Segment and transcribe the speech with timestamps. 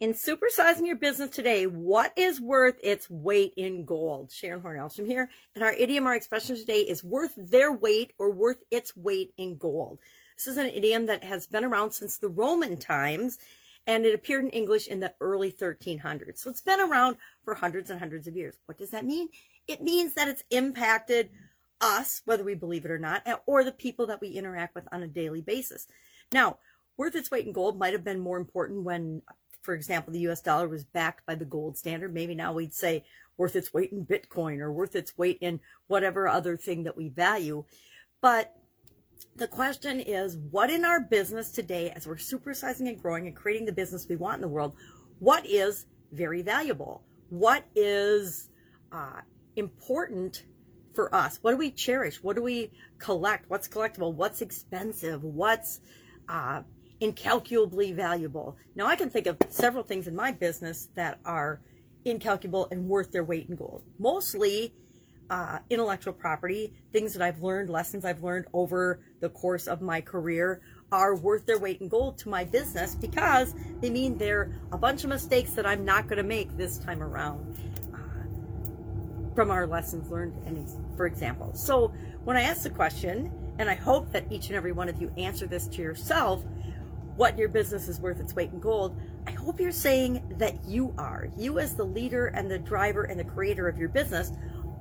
[0.00, 4.32] In supersizing your business today, what is worth its weight in gold?
[4.32, 8.62] Sharon Hornelstrom here, and our idiom or expression today is worth their weight or worth
[8.70, 9.98] its weight in gold.
[10.38, 13.36] This is an idiom that has been around since the Roman times,
[13.86, 16.38] and it appeared in English in the early 1300s.
[16.38, 18.54] So it's been around for hundreds and hundreds of years.
[18.64, 19.28] What does that mean?
[19.68, 21.28] It means that it's impacted
[21.82, 25.02] us, whether we believe it or not, or the people that we interact with on
[25.02, 25.86] a daily basis.
[26.32, 26.56] Now,
[26.96, 29.20] worth its weight in gold might have been more important when
[29.62, 33.04] for example, the US dollar was backed by the gold standard, maybe now we'd say
[33.36, 37.08] worth its weight in Bitcoin or worth its weight in whatever other thing that we
[37.08, 37.64] value.
[38.20, 38.54] But
[39.36, 43.66] the question is what in our business today, as we're supersizing and growing and creating
[43.66, 44.74] the business we want in the world,
[45.18, 47.02] what is very valuable?
[47.28, 48.50] What is
[48.92, 49.20] uh,
[49.56, 50.44] important
[50.94, 51.38] for us?
[51.42, 52.22] What do we cherish?
[52.22, 53.48] What do we collect?
[53.48, 54.12] What's collectible?
[54.12, 55.22] What's expensive?
[55.22, 55.80] What's
[56.28, 56.62] uh,
[57.00, 58.56] incalculably valuable.
[58.74, 61.60] Now, I can think of several things in my business that are
[62.04, 63.82] incalculable and worth their weight in gold.
[63.98, 64.74] Mostly
[65.30, 70.00] uh, intellectual property, things that I've learned, lessons I've learned over the course of my
[70.00, 70.60] career
[70.92, 75.04] are worth their weight in gold to my business because they mean they're a bunch
[75.04, 77.56] of mistakes that I'm not going to make this time around
[77.94, 81.54] uh, from our lessons learned, and for example.
[81.54, 81.92] So
[82.24, 85.12] when I ask the question, and I hope that each and every one of you
[85.16, 86.42] answer this to yourself,
[87.20, 90.94] what your business is worth its weight in gold, I hope you're saying that you
[90.96, 91.28] are.
[91.36, 94.32] You, as the leader and the driver and the creator of your business,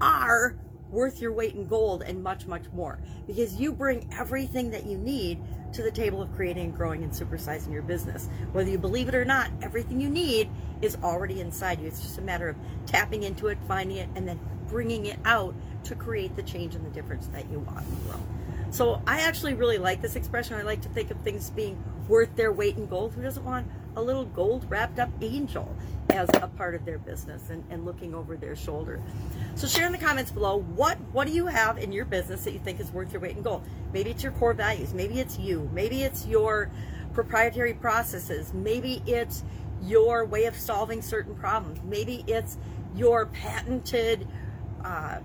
[0.00, 0.58] are
[0.90, 4.98] worth your weight in gold and much, much more because you bring everything that you
[4.98, 5.40] need
[5.74, 8.28] to the table of creating growing and supersizing your business.
[8.50, 10.50] Whether you believe it or not, everything you need
[10.82, 11.86] is already inside you.
[11.86, 15.54] It's just a matter of tapping into it, finding it, and then bringing it out
[15.84, 18.26] to create the change and the difference that you want in the world.
[18.74, 20.56] So I actually really like this expression.
[20.56, 23.14] I like to think of things being worth their weight in gold.
[23.14, 25.72] Who doesn't want a little gold wrapped up angel
[26.10, 29.00] as a part of their business and, and looking over their shoulder?
[29.54, 32.50] So share in the comments below what what do you have in your business that
[32.50, 33.62] you think is worth your weight in gold?
[33.92, 34.92] Maybe it's your core values.
[34.92, 35.70] Maybe it's you.
[35.72, 36.68] Maybe it's your
[37.12, 38.52] proprietary processes.
[38.52, 39.44] Maybe it's
[39.84, 41.78] your way of solving certain problems.
[41.84, 42.58] Maybe it's
[42.96, 44.26] your patented
[44.84, 45.20] uh,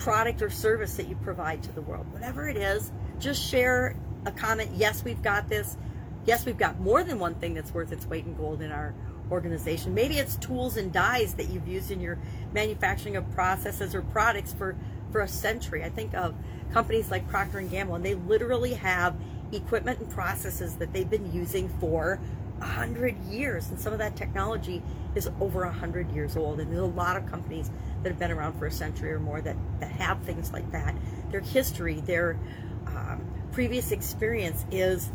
[0.00, 2.10] product or service that you provide to the world.
[2.12, 3.94] Whatever it is, just share
[4.24, 4.70] a comment.
[4.74, 5.76] Yes, we've got this.
[6.24, 8.94] Yes, we've got more than one thing that's worth its weight in gold in our
[9.30, 9.94] organization.
[9.94, 12.18] Maybe it's tools and dies that you've used in your
[12.52, 14.74] manufacturing of processes or products for,
[15.12, 15.84] for a century.
[15.84, 16.34] I think of
[16.72, 19.14] companies like Procter and Gamble, and they literally have
[19.52, 22.20] equipment and processes that they've been using for
[22.60, 24.82] a hundred years, and some of that technology
[25.14, 26.60] is over a hundred years old.
[26.60, 27.70] And there's a lot of companies
[28.02, 30.94] that have been around for a century or more that, that have things like that.
[31.30, 32.38] Their history, their
[32.86, 35.10] um, previous experience is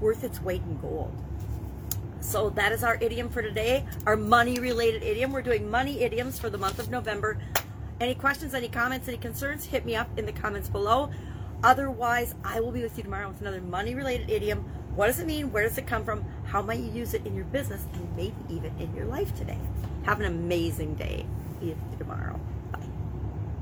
[0.00, 1.14] worth its weight in gold.
[2.20, 5.32] So that is our idiom for today, our money related idiom.
[5.32, 7.38] We're doing money idioms for the month of November.
[8.00, 11.10] Any questions, any comments, any concerns, hit me up in the comments below.
[11.66, 14.60] Otherwise, I will be with you tomorrow with another money related idiom.
[14.94, 15.50] What does it mean?
[15.50, 16.24] Where does it come from?
[16.44, 19.58] How might you use it in your business and maybe even in your life today?
[20.04, 21.26] Have an amazing day.
[21.58, 22.38] See you tomorrow.